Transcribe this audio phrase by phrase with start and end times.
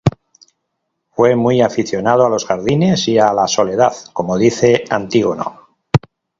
[1.11, 5.61] Fue muy aficionado a los jardines y a la soledad, como dice Antígono.